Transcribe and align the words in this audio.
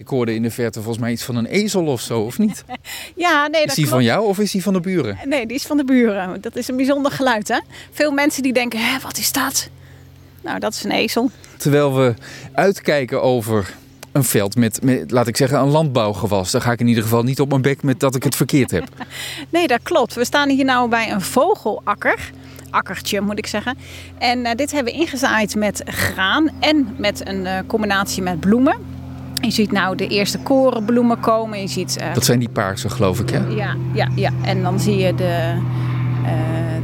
Ik 0.00 0.08
hoorde 0.08 0.34
in 0.34 0.42
de 0.42 0.50
verte 0.50 0.78
volgens 0.80 0.98
mij 0.98 1.12
iets 1.12 1.22
van 1.22 1.36
een 1.36 1.46
ezel 1.46 1.86
of 1.86 2.00
zo, 2.00 2.20
of 2.20 2.38
niet? 2.38 2.64
Ja, 3.16 3.46
nee, 3.46 3.60
dat 3.60 3.70
Is 3.70 3.74
die 3.74 3.88
van 3.88 4.04
jou 4.04 4.26
of 4.26 4.38
is 4.38 4.50
die 4.50 4.62
van 4.62 4.72
de 4.72 4.80
buren? 4.80 5.18
Nee, 5.24 5.46
die 5.46 5.56
is 5.56 5.66
van 5.66 5.76
de 5.76 5.84
buren. 5.84 6.40
Dat 6.40 6.56
is 6.56 6.68
een 6.68 6.76
bijzonder 6.76 7.12
geluid, 7.12 7.48
hè? 7.48 7.58
Veel 7.90 8.10
mensen 8.10 8.42
die 8.42 8.52
denken, 8.52 8.78
hè, 8.78 8.98
wat 8.98 9.18
is 9.18 9.32
dat? 9.32 9.68
Nou, 10.40 10.58
dat 10.58 10.74
is 10.74 10.84
een 10.84 10.90
ezel. 10.90 11.30
Terwijl 11.56 11.94
we 11.94 12.14
uitkijken 12.52 13.22
over 13.22 13.74
een 14.12 14.24
veld 14.24 14.56
met, 14.56 14.82
met, 14.82 15.10
laat 15.10 15.26
ik 15.26 15.36
zeggen, 15.36 15.58
een 15.58 15.70
landbouwgewas. 15.70 16.50
Dan 16.50 16.60
ga 16.60 16.72
ik 16.72 16.80
in 16.80 16.88
ieder 16.88 17.02
geval 17.02 17.22
niet 17.22 17.40
op 17.40 17.48
mijn 17.48 17.62
bek 17.62 17.82
met 17.82 18.00
dat 18.00 18.14
ik 18.14 18.22
het 18.22 18.36
verkeerd 18.36 18.70
heb. 18.70 18.88
Nee, 19.48 19.66
dat 19.66 19.80
klopt. 19.82 20.14
We 20.14 20.24
staan 20.24 20.48
hier 20.48 20.64
nou 20.64 20.88
bij 20.88 21.10
een 21.12 21.20
vogelakker. 21.20 22.30
Akkertje 22.70 23.20
moet 23.20 23.38
ik 23.38 23.46
zeggen. 23.46 23.78
En 24.18 24.44
eh, 24.44 24.54
dit 24.54 24.72
hebben 24.72 24.92
we 24.92 24.98
ingezaaid 24.98 25.54
met 25.54 25.82
graan 25.84 26.50
en 26.60 26.94
met 26.96 27.28
een 27.28 27.46
eh, 27.46 27.58
combinatie 27.66 28.22
met 28.22 28.40
bloemen. 28.40 28.89
Je 29.40 29.50
ziet 29.50 29.72
nou 29.72 29.96
de 29.96 30.06
eerste 30.06 30.38
korenbloemen 30.38 31.20
komen. 31.20 31.60
Je 31.60 31.68
ziet, 31.68 31.96
eh, 31.96 32.14
Dat 32.14 32.24
zijn 32.24 32.38
die 32.38 32.48
paarse, 32.48 32.88
geloof 32.88 33.20
ik, 33.20 33.30
hè? 33.30 33.38
ja, 33.46 33.76
ja, 33.92 34.08
ja. 34.14 34.30
En 34.42 34.62
dan 34.62 34.80
zie 34.80 34.96
je 34.96 35.14
de, 35.14 35.24
eh, 36.24 36.32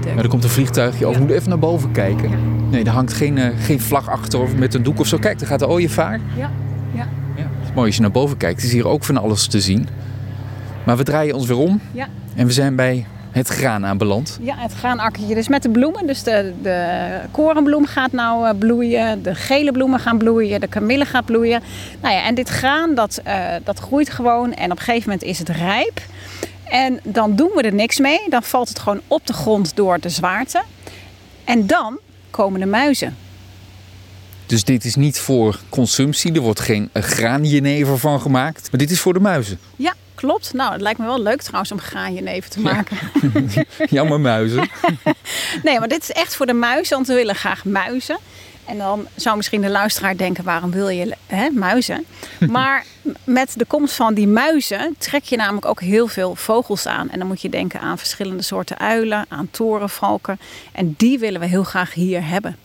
de 0.00 0.12
Maar 0.14 0.24
er 0.24 0.28
komt 0.30 0.44
een 0.44 0.50
vliegtuigje 0.50 1.06
over. 1.06 1.10
Ja. 1.10 1.12
We 1.12 1.18
moeten 1.18 1.36
even 1.36 1.48
naar 1.48 1.58
boven 1.58 1.92
kijken. 1.92 2.30
Nee, 2.70 2.84
er 2.84 2.90
hangt 2.90 3.12
geen, 3.12 3.38
eh, 3.38 3.48
geen 3.58 3.80
vlag 3.80 4.08
achter 4.08 4.40
of 4.40 4.54
met 4.56 4.74
een 4.74 4.82
doek 4.82 4.98
of 5.00 5.06
zo. 5.06 5.18
Kijk, 5.18 5.38
daar 5.38 5.48
gaat 5.48 5.58
de 5.58 5.68
ooievaar. 5.68 6.20
Ja, 6.36 6.50
ja, 6.94 7.08
Ja, 7.36 7.42
het 7.42 7.68
is 7.68 7.74
mooi 7.74 7.86
als 7.86 7.96
je 7.96 8.02
naar 8.02 8.10
boven 8.10 8.36
kijkt. 8.36 8.62
is 8.62 8.72
hier 8.72 8.86
ook 8.88 9.04
van 9.04 9.16
alles 9.16 9.46
te 9.46 9.60
zien. 9.60 9.88
Maar 10.84 10.96
we 10.96 11.02
draaien 11.02 11.34
ons 11.34 11.46
weer 11.46 11.56
om 11.58 11.80
ja. 11.92 12.06
en 12.34 12.46
we 12.46 12.52
zijn 12.52 12.76
bij 12.76 13.06
het 13.30 13.48
graan 13.48 13.86
aanbeland. 13.86 14.38
Ja, 14.42 14.54
het 14.56 14.72
graanakkertje. 14.72 15.34
Dus 15.34 15.48
met 15.48 15.62
de 15.62 15.70
bloemen. 15.70 16.06
Dus 16.06 16.22
de, 16.22 16.52
de 16.62 17.10
korenbloem 17.30 17.86
gaat 17.86 18.12
nou 18.12 18.48
eh, 18.48 18.58
bloeien. 18.58 19.22
De 19.22 19.34
gele 19.34 19.72
bloemen 19.72 20.00
gaan 20.00 20.18
bloeien. 20.18 20.60
De 20.60 20.66
kamille 20.66 21.04
gaat 21.04 21.24
bloeien. 21.24 21.62
Nou 22.00 22.14
ja, 22.14 22.24
en 22.24 22.34
dit 22.34 22.48
graan 22.48 22.94
dat, 22.94 23.20
eh, 23.24 23.44
dat 23.64 23.78
groeit 23.78 24.10
gewoon. 24.10 24.54
En 24.54 24.70
op 24.70 24.78
een 24.78 24.84
gegeven 24.84 25.10
moment 25.10 25.28
is 25.28 25.38
het 25.38 25.48
rijp. 25.48 26.00
En 26.64 27.00
dan 27.02 27.36
doen 27.36 27.50
we 27.54 27.62
er 27.62 27.74
niks 27.74 27.98
mee. 27.98 28.20
Dan 28.28 28.42
valt 28.42 28.68
het 28.68 28.78
gewoon 28.78 29.00
op 29.06 29.26
de 29.26 29.32
grond 29.32 29.76
door 29.76 30.00
de 30.00 30.08
zwaarte. 30.08 30.62
En 31.44 31.66
dan 31.66 31.98
komen 32.30 32.60
de 32.60 32.66
muizen. 32.66 33.16
Dus 34.46 34.64
dit 34.64 34.84
is 34.84 34.94
niet 34.94 35.18
voor 35.18 35.60
consumptie. 35.68 36.32
Er 36.32 36.40
wordt 36.40 36.60
geen 36.60 36.90
graanjenever 36.92 37.98
van 37.98 38.20
gemaakt. 38.20 38.68
Maar 38.70 38.80
dit 38.80 38.90
is 38.90 39.00
voor 39.00 39.12
de 39.12 39.20
muizen. 39.20 39.58
Ja, 39.76 39.94
klopt. 40.20 40.52
Nou, 40.52 40.72
het 40.72 40.80
lijkt 40.80 40.98
me 40.98 41.06
wel 41.06 41.22
leuk 41.22 41.42
trouwens 41.42 41.72
om 41.72 41.80
graanjenever 41.80 42.50
te 42.50 42.60
maken. 42.60 42.96
Jammer 43.90 44.20
muizen. 44.20 44.68
Nee, 45.62 45.78
maar 45.78 45.88
dit 45.88 46.02
is 46.02 46.10
echt 46.10 46.36
voor 46.36 46.46
de 46.46 46.52
muizen, 46.52 46.94
want 46.96 47.06
we 47.06 47.14
willen 47.14 47.34
graag 47.34 47.64
muizen. 47.64 48.18
En 48.64 48.78
dan 48.78 49.06
zou 49.14 49.36
misschien 49.36 49.60
de 49.60 49.70
luisteraar 49.70 50.16
denken, 50.16 50.44
waarom 50.44 50.70
wil 50.70 50.88
je 50.88 51.14
hè, 51.26 51.50
muizen? 51.50 52.04
Maar 52.48 52.84
met 53.24 53.54
de 53.56 53.64
komst 53.64 53.94
van 53.94 54.14
die 54.14 54.28
muizen 54.28 54.94
trek 54.98 55.24
je 55.24 55.36
namelijk 55.36 55.66
ook 55.66 55.80
heel 55.80 56.06
veel 56.06 56.34
vogels 56.34 56.86
aan. 56.86 57.10
En 57.10 57.18
dan 57.18 57.28
moet 57.28 57.42
je 57.42 57.48
denken 57.48 57.80
aan 57.80 57.98
verschillende 57.98 58.42
soorten 58.42 58.78
uilen, 58.78 59.24
aan 59.28 59.48
torenvalken. 59.50 60.40
En 60.72 60.94
die 60.96 61.18
willen 61.18 61.40
we 61.40 61.46
heel 61.46 61.64
graag 61.64 61.94
hier 61.94 62.26
hebben. 62.26 62.56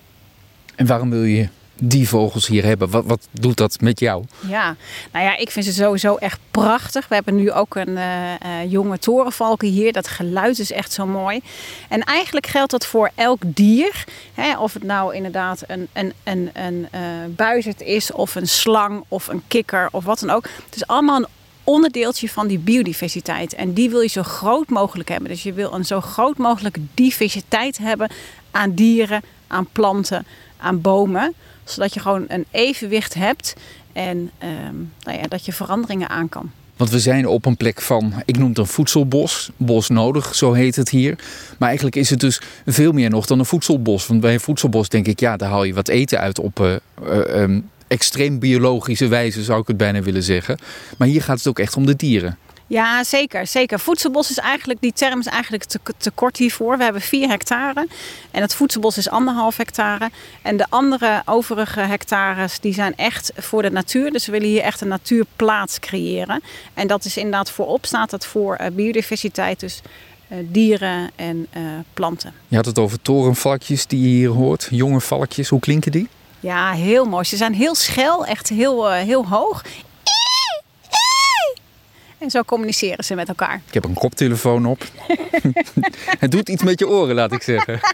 En 0.75 0.85
waarom 0.85 1.09
wil 1.09 1.23
je 1.23 1.47
die 1.79 2.09
vogels 2.09 2.47
hier 2.47 2.63
hebben? 2.63 2.89
Wat, 2.89 3.05
wat 3.05 3.27
doet 3.31 3.57
dat 3.57 3.81
met 3.81 3.99
jou? 3.99 4.23
Ja, 4.47 4.75
nou 5.11 5.25
ja, 5.25 5.37
ik 5.37 5.51
vind 5.51 5.65
ze 5.65 5.73
sowieso 5.73 6.15
echt 6.15 6.39
prachtig. 6.51 7.07
We 7.07 7.15
hebben 7.15 7.35
nu 7.35 7.51
ook 7.51 7.75
een 7.75 7.97
eh, 7.97 8.33
eh, 8.33 8.71
jonge 8.71 8.99
torenvalken 8.99 9.67
hier. 9.67 9.93
Dat 9.93 10.07
geluid 10.07 10.59
is 10.59 10.71
echt 10.71 10.91
zo 10.91 11.05
mooi. 11.05 11.41
En 11.89 12.03
eigenlijk 12.03 12.47
geldt 12.47 12.71
dat 12.71 12.85
voor 12.85 13.11
elk 13.15 13.41
dier. 13.45 14.03
Hè, 14.33 14.57
of 14.57 14.73
het 14.73 14.83
nou 14.83 15.15
inderdaad 15.15 15.63
een, 15.67 16.13
een, 16.23 16.87
eh, 16.91 17.01
buizerd 17.29 17.81
is, 17.81 18.11
of 18.11 18.35
een 18.35 18.47
slang, 18.47 19.03
of 19.07 19.27
een 19.27 19.43
kikker, 19.47 19.87
of 19.91 20.03
wat 20.03 20.19
dan 20.19 20.29
ook. 20.29 20.43
Het 20.65 20.75
is 20.75 20.87
allemaal 20.87 21.17
een 21.17 21.27
onderdeeltje 21.63 22.29
van 22.29 22.47
die 22.47 22.59
biodiversiteit. 22.59 23.55
En 23.55 23.73
die 23.73 23.89
wil 23.89 24.01
je 24.01 24.07
zo 24.07 24.23
groot 24.23 24.69
mogelijk 24.69 25.09
hebben. 25.09 25.29
Dus 25.29 25.43
je 25.43 25.53
wil 25.53 25.73
een 25.73 25.85
zo 25.85 26.01
groot 26.01 26.37
mogelijke 26.37 26.81
diversiteit 26.94 27.77
hebben 27.77 28.09
aan 28.51 28.73
dieren, 28.73 29.21
aan 29.47 29.67
planten, 29.71 30.25
aan 30.57 30.81
bomen. 30.81 31.33
Zodat 31.65 31.93
je 31.93 31.99
gewoon 31.99 32.25
een 32.27 32.45
evenwicht 32.51 33.13
hebt 33.13 33.53
en 33.93 34.31
ehm, 34.37 34.75
nou 35.03 35.17
ja, 35.17 35.27
dat 35.27 35.45
je 35.45 35.53
veranderingen 35.53 36.09
aan 36.09 36.29
kan. 36.29 36.51
Want 36.77 36.89
we 36.89 36.99
zijn 36.99 37.27
op 37.27 37.45
een 37.45 37.57
plek 37.57 37.81
van, 37.81 38.13
ik 38.25 38.37
noem 38.37 38.49
het 38.49 38.57
een 38.57 38.67
voedselbos, 38.67 39.49
bos 39.57 39.89
nodig, 39.89 40.35
zo 40.35 40.53
heet 40.53 40.75
het 40.75 40.89
hier. 40.89 41.17
Maar 41.57 41.67
eigenlijk 41.67 41.97
is 41.97 42.09
het 42.09 42.19
dus 42.19 42.41
veel 42.65 42.91
meer 42.91 43.09
nog 43.09 43.25
dan 43.25 43.39
een 43.39 43.45
voedselbos. 43.45 44.07
Want 44.07 44.21
bij 44.21 44.33
een 44.33 44.39
voedselbos 44.39 44.89
denk 44.89 45.07
ik, 45.07 45.19
ja, 45.19 45.37
daar 45.37 45.49
haal 45.49 45.63
je 45.63 45.73
wat 45.73 45.87
eten 45.87 46.19
uit 46.19 46.39
op 46.39 46.59
eh, 46.59 46.75
eh, 47.03 47.41
ehm, 47.41 47.59
extreem 47.87 48.39
biologische 48.39 49.07
wijze, 49.07 49.43
zou 49.43 49.61
ik 49.61 49.67
het 49.67 49.77
bijna 49.77 50.01
willen 50.01 50.23
zeggen. 50.23 50.59
Maar 50.97 51.07
hier 51.07 51.21
gaat 51.21 51.37
het 51.37 51.47
ook 51.47 51.59
echt 51.59 51.75
om 51.75 51.85
de 51.85 51.95
dieren. 51.95 52.37
Ja, 52.67 53.03
zeker. 53.03 53.47
zeker. 53.47 53.79
Voedselbos 53.79 54.29
is 54.29 54.37
eigenlijk, 54.37 54.81
die 54.81 54.93
term 54.93 55.19
is 55.19 55.25
eigenlijk 55.25 55.63
te, 55.63 55.79
te 55.97 56.11
kort 56.11 56.37
hiervoor. 56.37 56.77
We 56.77 56.83
hebben 56.83 57.01
vier 57.01 57.27
hectare 57.27 57.87
en 58.31 58.41
het 58.41 58.55
voedselbos 58.55 58.97
is 58.97 59.09
anderhalf 59.09 59.57
hectare. 59.57 60.09
En 60.41 60.57
de 60.57 60.65
andere 60.69 61.21
overige 61.25 61.79
hectares 61.79 62.59
die 62.59 62.73
zijn 62.73 62.95
echt 62.95 63.31
voor 63.35 63.61
de 63.61 63.71
natuur. 63.71 64.11
Dus 64.11 64.25
we 64.25 64.31
willen 64.31 64.47
hier 64.47 64.61
echt 64.61 64.81
een 64.81 64.87
natuurplaats 64.87 65.79
creëren. 65.79 66.41
En 66.73 66.87
dat 66.87 67.05
is 67.05 67.17
inderdaad 67.17 67.51
voorop 67.51 67.85
staat 67.85 68.11
het 68.11 68.25
voor 68.25 68.55
eh, 68.55 68.71
biodiversiteit, 68.71 69.59
dus 69.59 69.81
eh, 70.27 70.37
dieren 70.41 71.11
en 71.15 71.47
eh, 71.49 71.61
planten. 71.93 72.33
Je 72.47 72.55
had 72.55 72.65
het 72.65 72.79
over 72.79 73.01
torenvalkjes 73.01 73.87
die 73.87 74.01
je 74.01 74.07
hier 74.07 74.29
hoort, 74.29 74.67
jonge 74.71 75.01
valkjes. 75.01 75.49
Hoe 75.49 75.59
klinken 75.59 75.91
die? 75.91 76.09
Ja, 76.39 76.71
heel 76.71 77.05
mooi. 77.05 77.23
Ze 77.23 77.37
zijn 77.37 77.53
heel 77.53 77.75
schel, 77.75 78.25
echt 78.25 78.49
heel, 78.49 78.91
heel 78.91 79.27
hoog. 79.27 79.63
En 82.17 82.29
zo 82.29 82.41
communiceren 82.43 83.03
ze 83.03 83.15
met 83.15 83.27
elkaar. 83.27 83.61
Ik 83.67 83.73
heb 83.73 83.85
een 83.85 83.93
koptelefoon 83.93 84.65
op. 84.65 84.83
het 86.19 86.31
doet 86.31 86.49
iets 86.49 86.63
met 86.63 86.79
je 86.79 86.87
oren, 86.87 87.15
laat 87.15 87.31
ik 87.31 87.41
zeggen. 87.41 87.79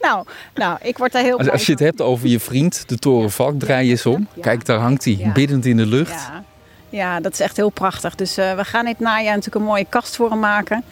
Nou, 0.00 0.26
nou 0.54 0.78
ik 0.82 0.98
word 0.98 1.12
daar 1.12 1.22
heel 1.22 1.38
Als, 1.38 1.50
als 1.50 1.66
je 1.66 1.72
het 1.72 1.80
hebt 1.80 2.00
over 2.00 2.28
je 2.28 2.40
vriend, 2.40 2.88
de 2.88 2.96
torenvalk, 2.98 3.58
draai 3.58 3.84
je 3.84 3.90
eens 3.90 4.06
om. 4.06 4.28
Ja. 4.34 4.42
Kijk, 4.42 4.64
daar 4.64 4.78
hangt 4.78 5.04
hij, 5.04 5.16
Ja. 5.18 5.32
biddend 5.32 5.66
in 5.66 5.76
de 5.76 5.86
lucht. 5.86 6.10
Ja. 6.10 6.44
ja, 6.88 7.20
dat 7.20 7.32
is 7.32 7.40
echt 7.40 7.56
heel 7.56 7.68
prachtig. 7.70 8.14
Dus 8.14 8.36
eh, 8.36 8.54
we 8.54 8.64
gaan 8.64 8.84
dit 8.84 8.98
najaar 8.98 9.34
natuurlijk 9.34 9.54
een 9.54 9.62
mooie 9.70 9.86
kast 9.88 10.16
voor 10.16 10.30
hem 10.30 10.38
maken. 10.40 10.84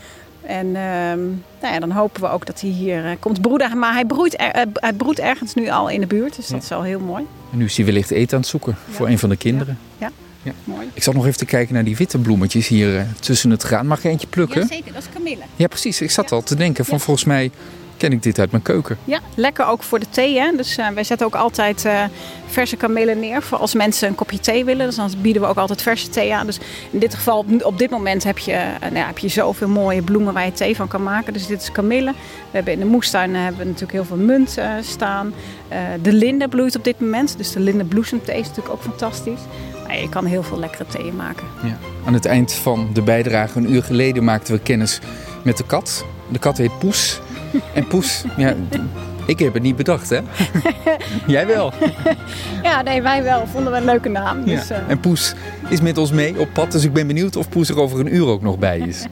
En 0.43 0.67
ehm, 0.67 1.19
nou 1.61 1.75
ja, 1.75 1.79
dan 1.79 1.91
hopen 1.91 2.21
we 2.23 2.29
ook 2.29 2.47
dat 2.47 2.61
hij 2.61 2.71
hier 2.71 3.05
eh, 3.07 3.11
komt 3.21 3.41
broeden. 3.41 3.79
Maar 3.79 3.93
hij 3.93 4.05
broedt, 4.05 4.41
er- 4.41 4.51
eh, 4.51 4.63
hij 4.75 4.93
broedt 4.93 5.19
ergens 5.19 5.55
nu 5.55 5.69
al 5.69 5.89
in 5.89 6.01
de 6.01 6.07
buurt. 6.07 6.37
Dus 6.37 6.47
dat 6.47 6.63
is 6.63 6.69
wel 6.69 6.83
heel 6.83 7.01
mooi. 7.01 7.27
En 7.53 7.59
nu 7.59 7.65
is 7.65 7.77
hij 7.77 7.87
wellicht 7.87 8.11
eten 8.11 8.35
aan 8.35 8.41
het 8.41 8.51
zoeken 8.51 8.77
voor 8.91 9.09
een 9.09 9.19
van 9.19 9.29
de 9.29 9.37
kinderen. 9.37 9.79
Ja, 9.99 10.11
Ja. 10.43 10.53
mooi. 10.65 10.89
Ik 10.95 11.03
zat 11.03 11.15
nog 11.15 11.27
even 11.27 11.39
te 11.39 11.45
kijken 11.45 11.75
naar 11.75 11.85
die 11.85 11.97
witte 11.97 12.19
bloemetjes 12.19 12.69
hier 12.69 12.97
eh, 12.99 13.03
tussen 13.21 13.51
het 13.51 13.63
graan. 13.63 13.87
Mag 13.87 14.03
je 14.03 14.09
eentje 14.09 14.27
plukken? 14.27 14.67
zeker. 14.67 14.93
Dat 14.93 15.03
is 15.03 15.09
kamille. 15.15 15.43
Ja, 15.57 15.67
precies. 15.67 16.01
Ik 16.01 16.11
zat 16.11 16.31
Ja. 16.31 16.37
al 16.37 16.43
te 16.43 16.55
denken 16.55 16.85
van 16.85 16.99
Ja. 16.99 17.03
volgens 17.05 17.27
mij 17.27 17.51
ken 17.97 18.13
ik 18.13 18.23
dit 18.23 18.39
uit 18.39 18.51
mijn 18.51 18.63
keuken. 18.63 18.99
Ja, 19.05 19.21
lekker 19.35 19.67
ook 19.67 19.83
voor 19.83 19.99
de 19.99 20.07
thee. 20.11 20.39
Hè? 20.39 20.53
Dus 20.57 20.77
eh, 20.77 20.89
wij 20.89 21.05
zetten 21.05 21.27
ook 21.27 21.35
altijd 21.35 21.85
eh, 21.85 22.05
verse 22.47 22.77
kamillen 22.77 23.21
neer 23.21 23.43
voor 23.43 23.59
als 23.59 23.75
mensen 23.75 24.09
een 24.09 24.15
kopje 24.15 24.39
thee 24.41 24.65
willen. 24.65 24.87
Dus 24.87 24.97
dan 24.97 25.11
bieden 25.21 25.43
we 25.43 25.49
ook 25.49 25.57
altijd 25.57 25.83
verse 25.83 26.09
thee 26.09 26.35
aan. 26.35 26.47
Dus 26.47 26.59
in 26.91 26.99
dit 26.99 27.15
geval, 27.15 27.39
op, 27.39 27.65
op 27.65 27.79
dit 27.79 27.91
moment 27.91 28.25
heb 28.25 28.39
je, 28.39 28.65
nou 28.81 28.95
ja, 28.95 29.07
heb 29.07 29.19
je 29.19 29.29
zoveel 29.29 29.69
mooie 29.69 30.03
bloemen 30.03 30.33
waar 30.35 30.45
je 30.45 30.53
thee 30.53 30.77
van 30.77 30.89
kan 30.89 31.03
maken. 31.03 31.33
Dus 31.33 31.47
dit 31.47 31.63
is 31.63 31.73
kamille. 31.73 32.13
We 32.13 32.57
hebben 32.57 32.73
in 32.73 32.79
de 32.79 32.85
moestuin 32.87 33.35
hebben 33.35 33.59
we 33.61 33.65
natuurlijk 33.65 33.93
heel 33.93 34.05
veel 34.05 34.17
munt 34.17 34.59
staan. 34.83 35.33
De 36.03 36.13
linde 36.13 36.49
bloeit 36.49 36.77
op 36.77 36.85
dit 36.85 37.01
moment. 37.01 37.35
Dus 37.37 37.53
de 37.53 37.61
lindenbloesemthee 37.61 38.41
is 38.41 38.47
natuurlijk 38.49 38.75
ook 38.75 38.83
fantastisch. 38.83 39.41
Je 39.91 40.09
kan 40.09 40.25
heel 40.25 40.43
veel 40.43 40.59
lekkere 40.59 40.87
thee 40.87 41.13
maken. 41.13 41.47
Ja. 41.63 41.77
Aan 42.07 42.15
het 42.15 42.25
eind 42.27 42.53
van 42.53 42.91
de 42.93 43.03
bijdrage, 43.03 43.59
een 43.59 43.73
uur 43.73 43.83
geleden, 43.83 44.25
maakten 44.25 44.55
we 44.55 44.61
kennis 44.61 44.99
met 45.43 45.57
de 45.57 45.65
kat. 45.67 46.05
De 46.29 46.39
kat 46.39 46.57
heet 46.59 46.79
Poes. 46.79 47.21
En 47.75 47.87
Poes, 47.87 48.25
ja, 48.37 48.55
ik 49.27 49.39
heb 49.39 49.55
het 49.55 49.63
niet 49.63 49.77
bedacht, 49.77 50.11
hè? 50.11 50.19
Jij 51.27 51.47
wel. 51.47 51.73
Ja, 52.63 52.83
nee, 52.83 53.03
wij 53.03 53.23
wel. 53.23 53.47
Vonden 53.47 53.73
we 53.73 53.79
een 53.79 53.85
leuke 53.85 54.09
naam. 54.09 54.45
Dus, 54.45 54.69
Ja. 54.69 54.75
eh, 54.75 54.83
En 54.89 55.01
Poes 55.01 55.35
is 55.69 55.81
met 55.81 55.99
ons 55.99 56.13
mee 56.13 56.39
op 56.41 56.49
pad, 56.53 56.73
dus 56.73 56.85
ik 56.85 56.93
ben 56.93 57.07
benieuwd 57.07 57.37
of 57.37 57.49
Poes 57.49 57.69
er 57.69 57.79
over 57.81 58.01
een 58.01 58.15
uur 58.15 58.27
ook 58.27 58.43
nog 58.43 58.59
bij 58.59 58.79
is. 58.79 59.05